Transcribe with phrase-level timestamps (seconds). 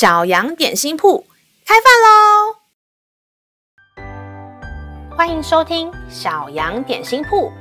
[0.00, 1.26] 小羊点心铺
[1.66, 2.56] 开饭喽！
[5.14, 7.52] 欢迎收听小羊点心铺。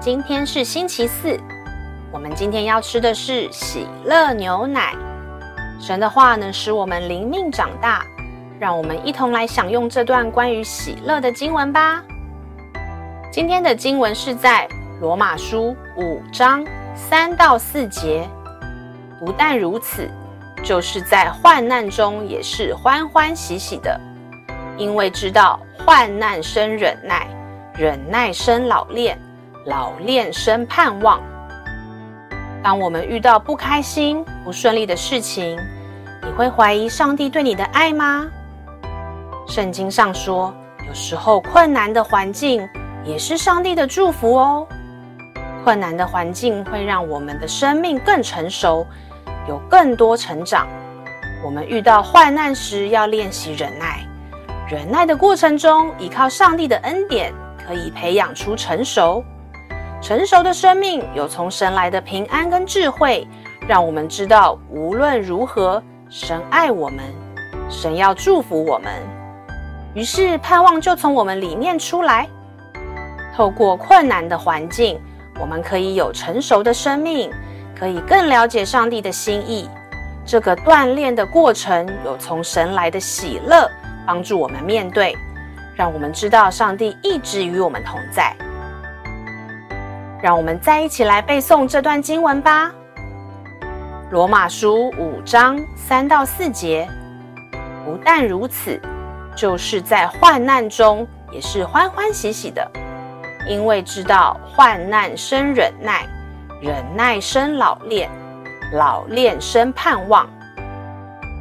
[0.00, 1.36] 今天是星期四，
[2.12, 4.94] 我们今天要吃的是喜乐牛奶。
[5.80, 8.06] 神的话能使我们灵命长大，
[8.60, 12.00] 让我们一同来享用这段关于喜乐的经文吧。
[13.32, 14.68] 今天的经文是在
[15.00, 16.64] 罗马书五章
[16.94, 18.24] 三到四节。
[19.18, 20.08] 不但如此。
[20.62, 24.00] 就是在患难中也是欢欢喜喜的，
[24.78, 27.26] 因为知道患难生忍耐，
[27.74, 29.18] 忍耐生老练，
[29.66, 31.20] 老练生盼望。
[32.62, 35.58] 当我们遇到不开心、不顺利的事情，
[36.22, 38.24] 你会怀疑上帝对你的爱吗？
[39.48, 40.54] 圣经上说，
[40.86, 42.66] 有时候困难的环境
[43.04, 44.64] 也是上帝的祝福哦。
[45.64, 48.86] 困难的环境会让我们的生命更成熟。
[49.48, 50.66] 有更多成长。
[51.44, 54.06] 我们遇到患难时，要练习忍耐。
[54.70, 57.32] 忍耐的过程中，依靠上帝的恩典，
[57.66, 59.24] 可以培养出成熟。
[60.00, 63.26] 成熟的生命有从神来的平安跟智慧，
[63.68, 67.04] 让我们知道无论如何，神爱我们，
[67.68, 68.92] 神要祝福我们。
[69.94, 72.26] 于是盼望就从我们里面出来。
[73.34, 75.00] 透过困难的环境，
[75.40, 77.30] 我们可以有成熟的生命。
[77.82, 79.68] 可以更了解上帝的心意。
[80.24, 83.68] 这个锻炼的过程有从神来的喜乐
[84.06, 85.16] 帮助我们面对，
[85.74, 88.36] 让我们知道上帝一直与我们同在。
[90.22, 92.70] 让我们再一起来背诵这段经文吧。
[94.12, 96.88] 罗马书五章三到四节。
[97.84, 98.80] 不但如此，
[99.34, 102.64] 就是在患难中也是欢欢喜喜的，
[103.48, 106.06] 因为知道患难生忍耐。
[106.62, 108.08] 忍耐生老练，
[108.74, 110.30] 老练生盼望。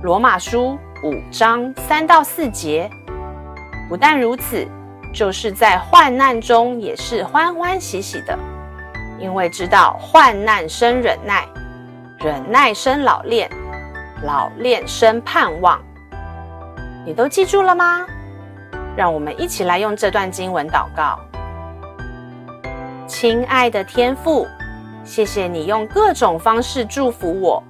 [0.01, 2.89] 罗马书五章三到四节。
[3.87, 4.67] 不但如此，
[5.13, 8.35] 就是在患难中也是欢欢喜喜的，
[9.19, 11.47] 因为知道患难生忍耐，
[12.17, 13.47] 忍耐生老练，
[14.23, 15.79] 老练生盼望。
[17.05, 18.07] 你都记住了吗？
[18.97, 21.19] 让我们一起来用这段经文祷告。
[23.05, 24.47] 亲爱的天父。
[25.03, 27.61] 谢谢你用各种方式祝福我，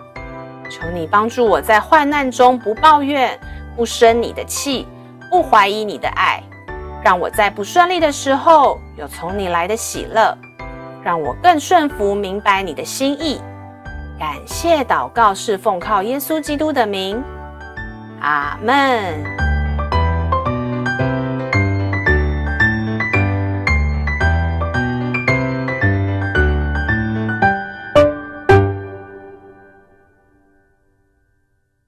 [0.69, 3.39] 求你帮助我在患难中不抱怨、
[3.75, 4.87] 不生你的气、
[5.29, 6.43] 不怀疑你的爱，
[7.03, 10.37] 让我在不顺利的时候有从你来的喜乐，
[11.03, 13.41] 让我更顺服、明白你的心意。
[14.19, 17.23] 感谢祷告是奉靠耶稣基督的名，
[18.21, 19.50] 阿门。